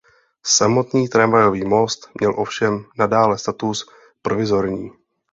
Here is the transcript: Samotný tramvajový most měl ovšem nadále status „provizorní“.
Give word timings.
Samotný 0.43 1.07
tramvajový 1.09 1.65
most 1.65 2.09
měl 2.19 2.33
ovšem 2.37 2.85
nadále 2.97 3.37
status 3.37 3.85
„provizorní“. 4.21 4.91